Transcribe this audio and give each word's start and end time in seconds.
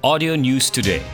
Audio 0.00 0.32
News 0.32 0.72
Today. 0.72 1.04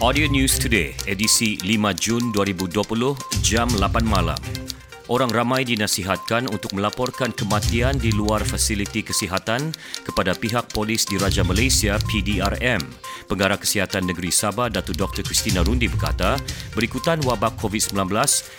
Audio 0.00 0.32
News 0.32 0.56
Today, 0.56 0.96
edisi 1.04 1.60
5 1.60 1.92
Jun 1.92 2.32
2020, 2.32 3.12
jam 3.44 3.68
8 3.68 4.00
malam. 4.00 4.40
Orang 5.06 5.28
ramai 5.28 5.62
dinasihatkan 5.62 6.48
untuk 6.48 6.72
melaporkan 6.72 7.36
kematian 7.36 8.00
di 8.00 8.16
luar 8.16 8.42
fasiliti 8.42 9.04
kesihatan 9.04 9.76
kepada 10.08 10.32
pihak 10.34 10.72
polis 10.72 11.04
Diraja 11.04 11.44
Malaysia 11.44 12.00
PDRM. 12.00 12.80
Pengarah 13.30 13.60
Kesihatan 13.60 14.08
Negeri 14.08 14.34
Sabah 14.34 14.66
Datu 14.66 14.90
Dr. 14.96 15.22
Christina 15.22 15.62
Rundi 15.62 15.86
berkata, 15.86 16.40
berikutan 16.74 17.22
wabak 17.22 17.54
COVID-19, 17.60 18.08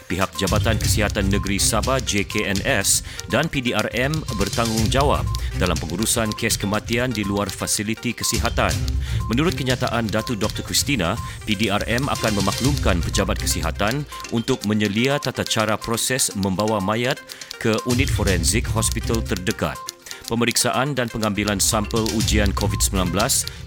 pihak 0.07 0.29
Jabatan 0.39 0.79
Kesihatan 0.79 1.27
Negeri 1.27 1.59
Sabah 1.59 1.99
JKNS 1.99 3.03
dan 3.27 3.51
PDRM 3.51 4.15
bertanggungjawab 4.39 5.27
dalam 5.57 5.75
pengurusan 5.77 6.29
kes 6.37 6.55
kematian 6.61 7.09
di 7.09 7.25
luar 7.25 7.49
fasiliti 7.49 8.13
kesihatan. 8.13 8.71
Menurut 9.27 9.57
kenyataan 9.57 10.07
Datu 10.07 10.37
Dr. 10.37 10.63
Christina, 10.63 11.17
PDRM 11.43 12.07
akan 12.07 12.33
memaklumkan 12.39 13.01
pejabat 13.03 13.41
kesihatan 13.41 14.05
untuk 14.31 14.61
menyelia 14.69 15.17
tata 15.17 15.43
cara 15.43 15.75
proses 15.75 16.31
membawa 16.37 16.77
mayat 16.77 17.19
ke 17.57 17.75
unit 17.89 18.07
forensik 18.07 18.69
hospital 18.71 19.19
terdekat. 19.25 19.75
Pemeriksaan 20.27 20.91
dan 20.91 21.07
pengambilan 21.07 21.55
sampel 21.57 22.03
ujian 22.19 22.51
COVID-19 22.51 23.15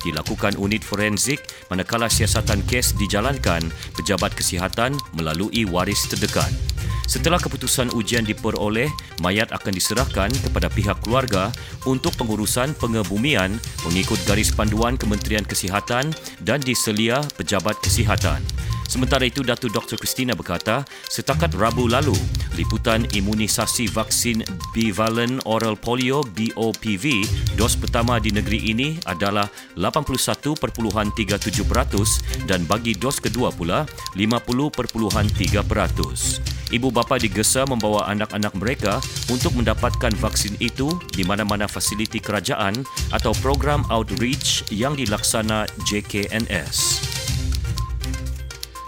dilakukan 0.04 0.60
unit 0.60 0.84
forensik 0.84 1.40
manakala 1.72 2.04
siasatan 2.04 2.60
kes 2.68 2.92
dijalankan 3.00 3.64
pejabat 3.96 4.36
kesihatan 4.36 4.92
melalui 5.16 5.64
waris 5.64 6.04
terdekat. 6.04 6.69
Setelah 7.10 7.42
keputusan 7.42 7.90
ujian 7.98 8.22
diperoleh, 8.22 8.86
mayat 9.18 9.50
akan 9.50 9.74
diserahkan 9.74 10.30
kepada 10.30 10.70
pihak 10.70 11.02
keluarga 11.02 11.50
untuk 11.82 12.14
pengurusan 12.14 12.70
pengebumian 12.78 13.58
mengikut 13.82 14.22
garis 14.30 14.54
panduan 14.54 14.94
Kementerian 14.94 15.42
Kesihatan 15.42 16.14
dan 16.46 16.62
diselia 16.62 17.18
pejabat 17.34 17.82
kesihatan. 17.82 18.38
Sementara 18.86 19.26
itu, 19.26 19.42
Datu 19.42 19.66
Dr. 19.70 19.98
Christina 19.98 20.38
berkata, 20.38 20.86
setakat 21.10 21.50
Rabu 21.58 21.90
lalu, 21.90 22.14
liputan 22.54 23.02
imunisasi 23.10 23.90
vaksin 23.90 24.46
bivalent 24.70 25.42
oral 25.50 25.74
polio 25.78 26.22
BOPV 26.22 27.26
dos 27.54 27.78
pertama 27.78 28.18
di 28.18 28.34
negeri 28.34 28.66
ini 28.70 28.98
adalah 29.06 29.46
81.37% 29.78 32.50
dan 32.50 32.66
bagi 32.66 32.98
dos 32.98 33.22
kedua 33.22 33.54
pula 33.54 33.86
50.3%. 34.18 36.49
Ibu 36.70 36.94
bapa 36.94 37.18
digesa 37.18 37.66
membawa 37.66 38.06
anak-anak 38.06 38.54
mereka 38.54 39.02
untuk 39.26 39.58
mendapatkan 39.58 40.14
vaksin 40.14 40.54
itu 40.62 40.94
di 41.10 41.26
mana-mana 41.26 41.66
fasiliti 41.66 42.22
kerajaan 42.22 42.86
atau 43.10 43.34
program 43.42 43.82
outreach 43.90 44.62
yang 44.70 44.94
dilaksana 44.94 45.66
JKNS. 45.90 47.09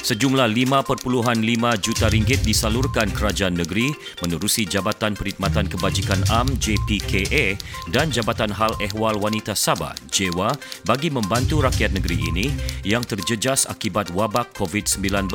Sejumlah 0.03 0.50
5.5 0.50 0.98
juta 1.78 2.11
ringgit 2.11 2.42
disalurkan 2.42 3.06
kerajaan 3.14 3.55
negeri 3.55 3.86
menerusi 4.19 4.67
Jabatan 4.67 5.14
Perkhidmatan 5.14 5.70
Kebajikan 5.70 6.19
Am 6.27 6.50
JPKA 6.59 7.55
dan 7.94 8.11
Jabatan 8.11 8.50
Hal 8.50 8.75
Ehwal 8.83 9.14
Wanita 9.22 9.55
Sabah 9.55 9.94
JEWA 10.11 10.59
bagi 10.83 11.06
membantu 11.06 11.62
rakyat 11.62 11.94
negeri 11.94 12.19
ini 12.19 12.50
yang 12.83 13.06
terjejas 13.06 13.70
akibat 13.70 14.11
wabak 14.11 14.50
COVID-19. 14.59 15.31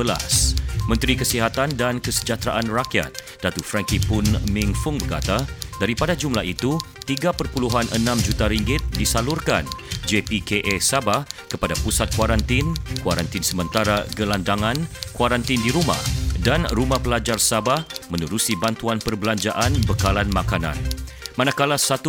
Menteri 0.84 1.16
Kesihatan 1.16 1.72
dan 1.72 1.96
Kesejahteraan 2.04 2.68
Rakyat 2.68 3.40
Datu 3.40 3.64
Frankie 3.64 4.04
Pun 4.04 4.24
Ming 4.52 4.76
Fung 4.76 5.00
berkata, 5.00 5.48
daripada 5.80 6.12
jumlah 6.12 6.44
itu 6.44 6.76
3.6 7.08 7.96
juta 8.20 8.44
ringgit 8.52 8.84
disalurkan 9.00 9.64
JPKA 10.08 10.80
Sabah 10.80 11.28
kepada 11.52 11.76
pusat 11.84 12.08
kuarantin, 12.16 12.72
kuarantin 13.04 13.44
sementara 13.44 14.08
gelandangan, 14.16 14.80
kuarantin 15.12 15.60
di 15.60 15.68
rumah 15.68 16.00
dan 16.40 16.64
rumah 16.72 16.96
pelajar 16.96 17.36
Sabah 17.36 17.84
menerusi 18.08 18.56
bantuan 18.56 18.96
perbelanjaan 18.96 19.76
bekalan 19.84 20.32
makanan. 20.32 20.80
Manakala 21.36 21.76
1.9 21.76 22.08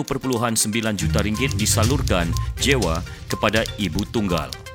juta 0.97 1.19
ringgit 1.21 1.53
disalurkan 1.59 2.31
jewa 2.57 3.03
kepada 3.27 3.61
ibu 3.77 4.01
tunggal. 4.07 4.68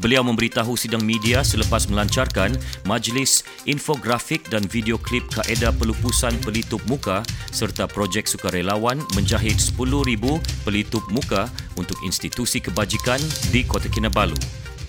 Beliau 0.00 0.24
memberitahu 0.24 0.72
sidang 0.72 1.04
media 1.04 1.44
selepas 1.44 1.84
melancarkan 1.84 2.56
majlis 2.88 3.44
infografik 3.68 4.48
dan 4.48 4.64
video 4.64 4.96
klip 4.96 5.28
kaedah 5.28 5.68
pelupusan 5.76 6.32
pelitup 6.40 6.80
muka 6.88 7.20
serta 7.52 7.84
projek 7.84 8.24
sukarelawan 8.24 9.04
menjahit 9.12 9.60
10,000 9.60 10.16
pelitup 10.64 11.04
muka 11.12 11.52
untuk 11.76 12.00
institusi 12.08 12.64
kebajikan 12.64 13.20
di 13.52 13.68
Kota 13.68 13.92
Kinabalu. 13.92 14.36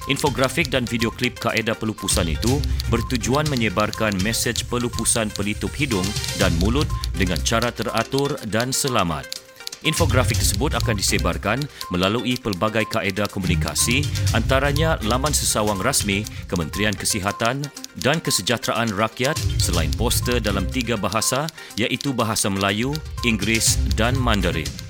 Infografik 0.07 0.67
dan 0.67 0.83
video 0.83 1.11
klip 1.11 1.39
kaedah 1.39 1.75
pelupusan 1.79 2.27
itu 2.27 2.59
bertujuan 2.91 3.47
menyebarkan 3.47 4.15
mesej 4.19 4.67
pelupusan 4.67 5.31
pelitup 5.31 5.71
hidung 5.75 6.07
dan 6.39 6.51
mulut 6.59 6.87
dengan 7.15 7.39
cara 7.43 7.71
teratur 7.71 8.35
dan 8.51 8.75
selamat. 8.75 9.42
Infografik 9.83 10.39
tersebut 10.39 10.79
akan 10.79 10.95
disebarkan 10.95 11.59
melalui 11.91 12.39
pelbagai 12.39 12.87
kaedah 12.87 13.27
komunikasi 13.27 14.07
antaranya 14.31 14.95
laman 15.03 15.35
sesawang 15.35 15.83
rasmi 15.83 16.23
Kementerian 16.47 16.95
Kesihatan 16.95 17.67
dan 17.99 18.23
Kesejahteraan 18.23 18.95
Rakyat 18.95 19.35
selain 19.59 19.91
poster 19.99 20.39
dalam 20.39 20.63
tiga 20.71 20.95
bahasa 20.95 21.51
iaitu 21.75 22.15
bahasa 22.15 22.47
Melayu, 22.47 22.95
Inggeris 23.27 23.75
dan 23.99 24.15
Mandarin. 24.15 24.82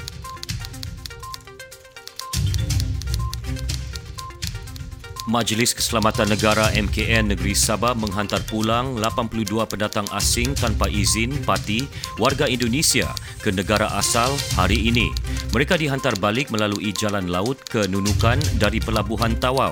Majlis 5.23 5.71
Keselamatan 5.71 6.35
Negara 6.35 6.67
MKN 6.75 7.31
Negeri 7.31 7.55
Sabah 7.55 7.95
menghantar 7.95 8.43
pulang 8.43 8.99
82 8.99 9.47
pendatang 9.71 10.03
asing 10.11 10.51
tanpa 10.51 10.91
izin 10.91 11.31
parti 11.47 11.87
warga 12.19 12.43
Indonesia 12.43 13.07
ke 13.39 13.47
negara 13.55 13.87
asal 13.95 14.35
hari 14.59 14.91
ini. 14.91 15.07
Mereka 15.55 15.79
dihantar 15.79 16.19
balik 16.19 16.51
melalui 16.51 16.91
jalan 16.91 17.31
laut 17.31 17.55
ke 17.63 17.87
Nunukan 17.87 18.35
dari 18.59 18.83
Pelabuhan 18.83 19.39
Tawau. 19.39 19.71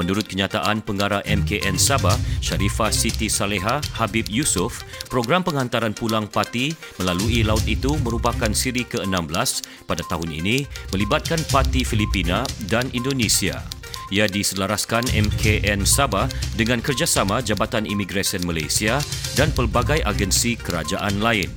Menurut 0.00 0.28
kenyataan 0.28 0.80
pengarah 0.80 1.20
MKN 1.28 1.76
Sabah, 1.76 2.16
Sharifah 2.40 2.92
Siti 2.92 3.28
Saleha 3.28 3.80
Habib 4.00 4.28
Yusof, 4.32 4.80
program 5.12 5.44
penghantaran 5.44 5.92
pulang 5.92 6.24
parti 6.28 6.72
melalui 6.96 7.44
laut 7.44 7.64
itu 7.68 7.96
merupakan 8.00 8.52
siri 8.52 8.88
ke-16 8.88 9.84
pada 9.84 10.00
tahun 10.08 10.40
ini 10.40 10.64
melibatkan 10.92 11.40
parti 11.52 11.84
Filipina 11.84 12.44
dan 12.68 12.88
Indonesia 12.96 13.75
ia 14.14 14.30
diselaraskan 14.30 15.10
MKN 15.10 15.82
Sabah 15.82 16.30
dengan 16.54 16.78
kerjasama 16.82 17.42
Jabatan 17.42 17.88
Imigresen 17.88 18.46
Malaysia 18.46 19.02
dan 19.34 19.50
pelbagai 19.52 20.02
agensi 20.06 20.54
kerajaan 20.54 21.18
lain. 21.18 21.50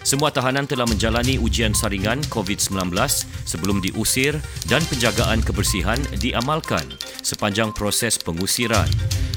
Semua 0.00 0.32
tahanan 0.32 0.64
telah 0.64 0.88
menjalani 0.88 1.36
ujian 1.36 1.76
saringan 1.76 2.24
COVID-19 2.32 2.96
sebelum 3.44 3.84
diusir 3.84 4.32
dan 4.64 4.80
penjagaan 4.88 5.44
kebersihan 5.44 6.00
diamalkan 6.16 6.88
sepanjang 7.20 7.68
proses 7.76 8.16
pengusiran. 8.16 8.88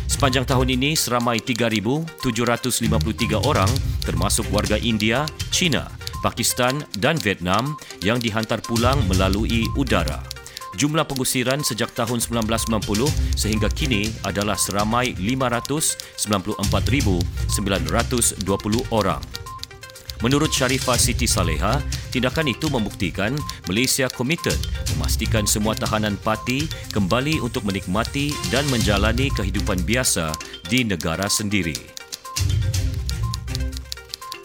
Sepanjang 0.07 0.47
tahun 0.47 0.79
ini, 0.79 0.95
seramai 0.95 1.43
3,753 1.43 2.15
orang 3.43 3.67
termasuk 4.07 4.47
warga 4.55 4.79
India, 4.79 5.27
China, 5.51 5.91
Pakistan 6.23 6.79
dan 6.95 7.19
Vietnam 7.19 7.75
yang 7.99 8.23
dihantar 8.23 8.63
pulang 8.63 9.03
melalui 9.11 9.67
udara. 9.75 10.32
Jumlah 10.73 11.05
pengusiran 11.05 11.61
sejak 11.61 11.93
tahun 11.93 12.17
1990 12.17 13.37
sehingga 13.37 13.69
kini 13.69 14.09
adalah 14.25 14.57
seramai 14.57 15.13
594,920 15.21 17.61
orang. 18.89 19.21
Menurut 20.23 20.55
Sharifah 20.55 20.95
Siti 20.95 21.27
Saleha, 21.27 21.83
tindakan 22.09 22.47
itu 22.47 22.71
membuktikan 22.71 23.35
Malaysia 23.67 24.07
komited 24.07 24.55
memastikan 24.95 25.43
semua 25.43 25.75
tahanan 25.75 26.15
parti 26.15 26.63
kembali 26.95 27.43
untuk 27.43 27.67
menikmati 27.67 28.31
dan 28.47 28.63
menjalani 28.71 29.27
kehidupan 29.35 29.83
biasa 29.83 30.31
di 30.71 30.87
negara 30.87 31.27
sendiri. 31.27 31.75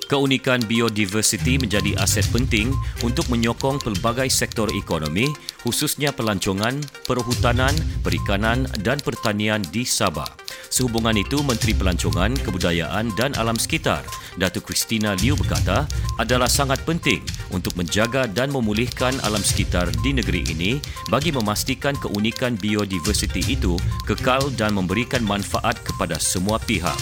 Keunikan 0.09 0.65
biodiversiti 0.65 1.61
menjadi 1.61 1.93
aset 2.01 2.25
penting 2.33 2.73
untuk 3.05 3.29
menyokong 3.29 3.77
pelbagai 3.77 4.33
sektor 4.33 4.65
ekonomi, 4.73 5.29
khususnya 5.69 6.17
pelancongan, 6.17 6.81
perhutanan, 7.05 7.77
perikanan 8.01 8.65
dan 8.81 8.97
pertanian 9.05 9.61
di 9.69 9.85
Sabah. 9.85 10.33
Sehubungan 10.73 11.13
itu, 11.13 11.45
Menteri 11.45 11.77
Pelancongan, 11.77 12.33
Kebudayaan 12.41 13.13
dan 13.21 13.37
Alam 13.37 13.61
Sekitar, 13.61 14.01
Datuk 14.41 14.73
Christina 14.73 15.13
Liu 15.21 15.37
berkata, 15.37 15.85
adalah 16.17 16.49
sangat 16.49 16.81
penting 16.89 17.21
untuk 17.53 17.77
menjaga 17.77 18.25
dan 18.25 18.49
memulihkan 18.49 19.17
alam 19.25 19.45
sekitar 19.45 19.93
di 20.01 20.17
negeri 20.17 20.45
ini 20.49 20.81
bagi 21.13 21.33
memastikan 21.37 21.93
keunikan 22.01 22.57
biodiversiti 22.57 23.45
itu 23.45 23.77
kekal 24.09 24.49
dan 24.57 24.73
memberikan 24.73 25.21
manfaat 25.21 25.77
kepada 25.85 26.17
semua 26.17 26.57
pihak. 26.57 26.97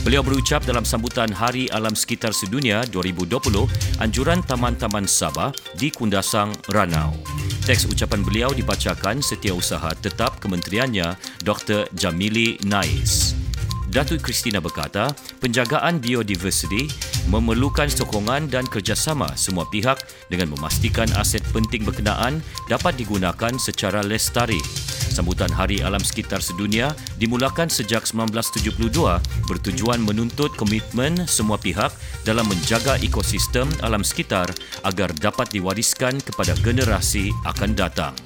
Beliau 0.00 0.24
berucap 0.24 0.64
dalam 0.64 0.84
sambutan 0.84 1.28
Hari 1.28 1.68
Alam 1.76 1.92
Sekitar 1.92 2.32
Sedunia 2.32 2.84
2020 2.88 4.00
anjuran 4.00 4.40
Taman-Taman 4.44 5.04
Sabah 5.04 5.52
di 5.76 5.92
Kundasang, 5.92 6.56
Ranau. 6.72 7.39
Teks 7.70 7.86
ucapan 7.86 8.26
beliau 8.26 8.50
dibacakan 8.50 9.22
setiausaha 9.22 9.94
tetap 10.02 10.42
kementeriannya 10.42 11.14
Dr. 11.46 11.86
Jamili 11.94 12.58
Nais. 12.66 13.38
Datuk 13.86 14.26
Kristina 14.26 14.58
berkata, 14.58 15.14
penjagaan 15.38 16.02
biodiversiti 16.02 16.90
memerlukan 17.30 17.86
sokongan 17.86 18.50
dan 18.50 18.66
kerjasama 18.66 19.38
semua 19.38 19.70
pihak 19.70 20.02
dengan 20.26 20.50
memastikan 20.50 21.06
aset 21.14 21.46
penting 21.54 21.86
berkenaan 21.86 22.42
dapat 22.66 22.98
digunakan 22.98 23.54
secara 23.62 24.02
lestari. 24.02 24.58
Sambutan 25.20 25.52
Hari 25.52 25.84
Alam 25.84 26.00
Sekitar 26.00 26.40
Sedunia 26.40 26.96
dimulakan 27.20 27.68
sejak 27.68 28.08
1972 28.08 28.72
bertujuan 29.44 30.00
menuntut 30.00 30.48
komitmen 30.56 31.28
semua 31.28 31.60
pihak 31.60 31.92
dalam 32.24 32.48
menjaga 32.48 32.96
ekosistem 33.04 33.68
alam 33.84 34.00
sekitar 34.00 34.48
agar 34.80 35.12
dapat 35.12 35.52
diwariskan 35.52 36.16
kepada 36.24 36.56
generasi 36.64 37.28
akan 37.44 37.76
datang. 37.76 38.16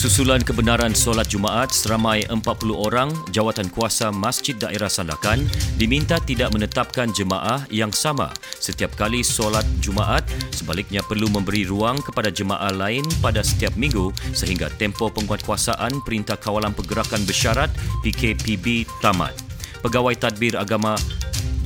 Susulan 0.00 0.40
kebenaran 0.40 0.96
solat 0.96 1.28
Jumaat 1.28 1.76
seramai 1.76 2.24
40 2.24 2.40
orang 2.72 3.12
jawatan 3.36 3.68
kuasa 3.68 4.08
Masjid 4.08 4.56
Daerah 4.56 4.88
Sandakan 4.88 5.44
diminta 5.76 6.16
tidak 6.24 6.56
menetapkan 6.56 7.12
jemaah 7.12 7.68
yang 7.68 7.92
sama 7.92 8.32
setiap 8.56 8.96
kali 8.96 9.20
solat 9.20 9.68
Jumaat 9.84 10.24
sebaliknya 10.56 11.04
perlu 11.04 11.28
memberi 11.28 11.68
ruang 11.68 12.00
kepada 12.00 12.32
jemaah 12.32 12.72
lain 12.72 13.04
pada 13.20 13.44
setiap 13.44 13.76
minggu 13.76 14.08
sehingga 14.32 14.72
tempoh 14.80 15.12
penguatkuasaan 15.12 16.00
Perintah 16.00 16.40
Kawalan 16.40 16.72
Pergerakan 16.72 17.20
Bersyarat 17.28 17.68
PKPB 18.00 18.88
tamat. 19.04 19.36
Pegawai 19.84 20.16
Tadbir 20.16 20.56
Agama 20.56 20.96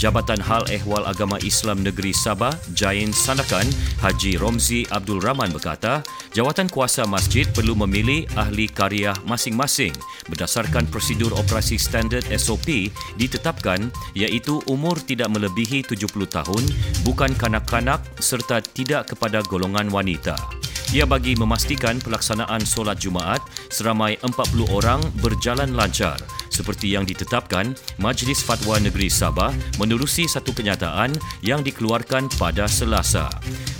Jabatan 0.04 0.36
Hal 0.36 0.68
Ehwal 0.68 1.08
Agama 1.08 1.40
Islam 1.40 1.80
Negeri 1.80 2.12
Sabah, 2.12 2.52
Jain 2.76 3.08
Sandakan, 3.08 3.64
Haji 4.04 4.36
Romzi 4.36 4.84
Abdul 4.92 5.16
Rahman 5.16 5.48
berkata, 5.48 6.04
jawatan 6.36 6.68
kuasa 6.68 7.08
masjid 7.08 7.48
perlu 7.48 7.72
memilih 7.72 8.28
ahli 8.36 8.68
karya 8.68 9.16
masing-masing 9.24 9.96
berdasarkan 10.28 10.84
prosedur 10.92 11.32
operasi 11.32 11.80
standard 11.80 12.28
SOP 12.36 12.92
ditetapkan 13.16 13.88
iaitu 14.12 14.60
umur 14.68 15.00
tidak 15.00 15.32
melebihi 15.32 15.80
70 15.80 16.04
tahun, 16.28 16.64
bukan 17.08 17.32
kanak-kanak 17.40 18.04
serta 18.20 18.60
tidak 18.60 19.16
kepada 19.16 19.40
golongan 19.48 19.88
wanita. 19.88 20.36
Ia 20.92 21.08
bagi 21.08 21.32
memastikan 21.32 21.96
pelaksanaan 21.96 22.60
solat 22.68 23.00
Jumaat 23.00 23.40
seramai 23.72 24.20
40 24.20 24.68
orang 24.68 25.00
berjalan 25.24 25.72
lancar 25.72 26.20
seperti 26.54 26.94
yang 26.94 27.02
ditetapkan 27.02 27.74
Majlis 27.98 28.46
Fatwa 28.46 28.78
Negeri 28.78 29.10
Sabah 29.10 29.50
menerusi 29.82 30.30
satu 30.30 30.54
kenyataan 30.54 31.10
yang 31.42 31.66
dikeluarkan 31.66 32.30
pada 32.38 32.70
Selasa. 32.70 33.26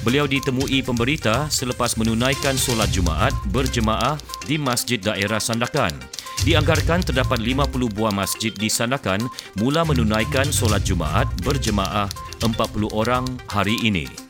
Beliau 0.02 0.26
ditemui 0.26 0.82
pemberita 0.82 1.46
selepas 1.46 1.94
menunaikan 1.94 2.58
solat 2.58 2.90
Jumaat 2.90 3.30
berjemaah 3.54 4.18
di 4.50 4.58
Masjid 4.58 4.98
Daerah 4.98 5.38
Sandakan. 5.38 5.94
Dianggarkan 6.42 7.06
terdapat 7.06 7.38
50 7.38 7.70
buah 7.94 8.12
masjid 8.12 8.50
di 8.50 8.66
Sandakan 8.66 9.22
mula 9.56 9.86
menunaikan 9.86 10.50
solat 10.50 10.82
Jumaat 10.82 11.30
berjemaah 11.46 12.10
40 12.42 12.90
orang 12.90 13.24
hari 13.46 13.78
ini. 13.80 14.23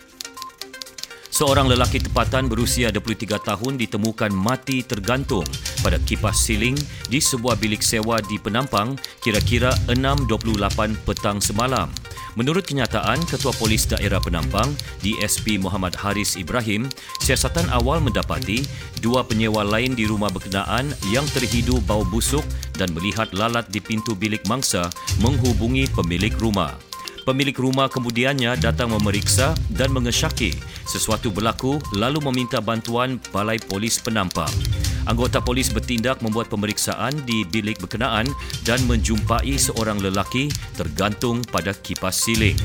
Seorang 1.34 1.66
lelaki 1.66 1.98
tempatan 1.98 2.46
berusia 2.46 2.94
23 2.94 3.42
tahun 3.42 3.74
ditemukan 3.74 4.30
mati 4.30 4.86
tergantung 4.86 5.42
pada 5.82 5.98
kipas 5.98 6.46
siling 6.46 6.78
di 7.10 7.18
sebuah 7.18 7.58
bilik 7.58 7.82
sewa 7.82 8.22
di 8.22 8.38
Penampang 8.38 8.94
kira-kira 9.18 9.74
6.28 9.90 10.94
petang 11.02 11.42
semalam. 11.42 11.90
Menurut 12.38 12.62
kenyataan 12.62 13.18
Ketua 13.26 13.50
Polis 13.58 13.82
Daerah 13.82 14.22
Penampang, 14.22 14.78
DSP 15.02 15.58
Muhammad 15.58 15.98
Haris 15.98 16.38
Ibrahim, 16.38 16.86
siasatan 17.18 17.66
awal 17.74 17.98
mendapati 17.98 18.62
dua 19.02 19.26
penyewa 19.26 19.66
lain 19.66 19.98
di 19.98 20.06
rumah 20.06 20.30
berkenaan 20.30 20.94
yang 21.10 21.26
terhidu 21.34 21.82
bau 21.82 22.06
busuk 22.06 22.46
dan 22.78 22.94
melihat 22.94 23.26
lalat 23.34 23.66
di 23.74 23.82
pintu 23.82 24.14
bilik 24.14 24.46
mangsa 24.46 24.86
menghubungi 25.18 25.90
pemilik 25.98 26.34
rumah. 26.38 26.93
Pemilik 27.24 27.56
rumah 27.56 27.88
kemudiannya 27.88 28.60
datang 28.60 28.92
memeriksa 28.92 29.56
dan 29.72 29.88
mengesyaki 29.96 30.52
sesuatu 30.84 31.32
berlaku 31.32 31.80
lalu 31.96 32.20
meminta 32.20 32.60
bantuan 32.60 33.16
Balai 33.32 33.56
Polis 33.56 33.96
Penampang. 33.96 34.52
Anggota 35.08 35.40
polis 35.40 35.72
bertindak 35.72 36.20
membuat 36.20 36.52
pemeriksaan 36.52 37.16
di 37.24 37.48
bilik 37.48 37.80
berkenaan 37.80 38.28
dan 38.68 38.80
menjumpai 38.84 39.56
seorang 39.56 40.00
lelaki 40.04 40.52
tergantung 40.76 41.40
pada 41.48 41.72
kipas 41.72 42.28
siling. 42.28 42.56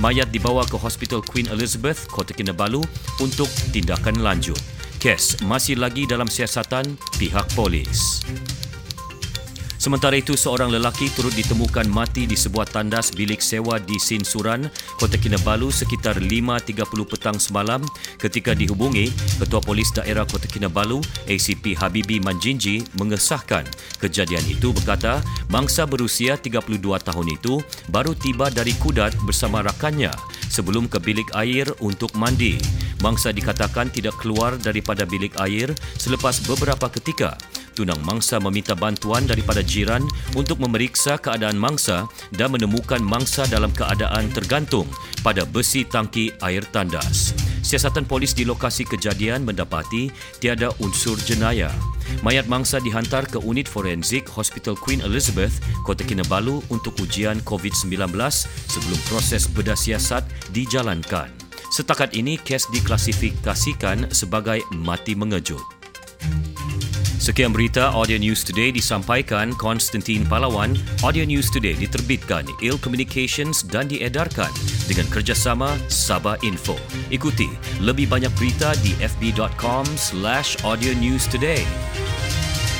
Mayat 0.00 0.32
dibawa 0.32 0.64
ke 0.64 0.80
Hospital 0.80 1.20
Queen 1.20 1.48
Elizabeth, 1.52 2.08
Kota 2.08 2.32
Kinabalu 2.32 2.80
untuk 3.20 3.48
tindakan 3.72 4.24
lanjut. 4.24 4.60
Kes 4.96 5.40
masih 5.44 5.76
lagi 5.76 6.08
dalam 6.08 6.28
siasatan 6.28 6.96
pihak 7.20 7.48
polis. 7.52 8.24
Sementara 9.86 10.18
itu, 10.18 10.34
seorang 10.34 10.74
lelaki 10.74 11.14
turut 11.14 11.30
ditemukan 11.30 11.86
mati 11.86 12.26
di 12.26 12.34
sebuah 12.34 12.66
tandas 12.66 13.14
bilik 13.14 13.38
sewa 13.38 13.78
di 13.78 13.94
Sinsuran, 14.02 14.66
Kota 14.98 15.14
Kinabalu 15.14 15.70
sekitar 15.70 16.18
5.30 16.18 16.82
petang 17.06 17.38
semalam 17.38 17.86
ketika 18.18 18.50
dihubungi 18.50 19.14
Ketua 19.38 19.62
Polis 19.62 19.94
Daerah 19.94 20.26
Kota 20.26 20.50
Kinabalu, 20.50 20.98
ACP 21.30 21.78
Habibi 21.78 22.18
Manjinji 22.18 22.82
mengesahkan 22.98 23.62
kejadian 24.02 24.42
itu 24.50 24.74
berkata 24.74 25.22
mangsa 25.54 25.86
berusia 25.86 26.34
32 26.34 26.82
tahun 26.82 27.26
itu 27.30 27.62
baru 27.86 28.10
tiba 28.18 28.50
dari 28.50 28.74
Kudat 28.82 29.14
bersama 29.22 29.62
rakannya 29.62 30.10
sebelum 30.50 30.90
ke 30.90 30.98
bilik 30.98 31.30
air 31.38 31.70
untuk 31.78 32.10
mandi. 32.18 32.58
Mangsa 33.06 33.30
dikatakan 33.30 33.94
tidak 33.94 34.18
keluar 34.18 34.58
daripada 34.58 35.06
bilik 35.06 35.38
air 35.38 35.70
selepas 35.94 36.42
beberapa 36.42 36.90
ketika 36.90 37.38
tunang 37.76 38.00
mangsa 38.08 38.40
meminta 38.40 38.72
bantuan 38.72 39.28
daripada 39.28 39.60
jiran 39.60 40.00
untuk 40.32 40.56
memeriksa 40.56 41.20
keadaan 41.20 41.60
mangsa 41.60 42.08
dan 42.32 42.56
menemukan 42.56 43.04
mangsa 43.04 43.44
dalam 43.52 43.68
keadaan 43.76 44.32
tergantung 44.32 44.88
pada 45.20 45.44
besi 45.44 45.84
tangki 45.84 46.32
air 46.40 46.64
tandas. 46.72 47.36
Siasatan 47.60 48.08
polis 48.08 48.32
di 48.32 48.48
lokasi 48.48 48.88
kejadian 48.88 49.44
mendapati 49.44 50.08
tiada 50.40 50.72
unsur 50.80 51.18
jenayah. 51.20 51.74
Mayat 52.22 52.46
mangsa 52.46 52.78
dihantar 52.78 53.26
ke 53.26 53.42
unit 53.42 53.66
forensik 53.66 54.30
Hospital 54.30 54.78
Queen 54.78 55.02
Elizabeth, 55.02 55.58
Kota 55.82 56.06
Kinabalu 56.06 56.62
untuk 56.70 56.94
ujian 57.02 57.42
COVID-19 57.42 58.14
sebelum 58.70 59.00
proses 59.10 59.50
bedah 59.50 59.74
siasat 59.74 60.22
dijalankan. 60.54 61.28
Setakat 61.74 62.14
ini, 62.14 62.38
kes 62.38 62.70
diklasifikasikan 62.70 64.14
sebagai 64.14 64.62
mati 64.70 65.18
mengejut. 65.18 65.60
Sekian 67.16 67.48
berita 67.50 67.90
Audio 67.96 68.20
News 68.20 68.44
Today 68.44 68.68
disampaikan 68.68 69.56
Konstantin 69.56 70.28
Palawan. 70.28 70.76
Audio 71.00 71.24
News 71.24 71.48
Today 71.48 71.72
diterbitkan 71.72 72.44
Il 72.60 72.76
Communications 72.76 73.64
dan 73.64 73.88
diedarkan 73.88 74.52
dengan 74.84 75.08
kerjasama 75.08 75.74
Sabah 75.88 76.36
Info. 76.44 76.76
Ikuti 77.08 77.48
lebih 77.80 78.12
banyak 78.12 78.30
berita 78.36 78.76
di 78.84 78.92
fb.com 79.00 79.88
slash 79.96 80.60
audio 80.62 80.92
news 80.92 81.24
today. 81.24 81.64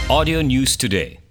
Audio 0.07 0.39
News 0.45 0.79
Today. 0.79 1.26